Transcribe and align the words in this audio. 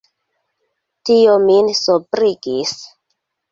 Tio 1.09 1.35
min 1.45 1.71
sobrigis. 1.83 2.75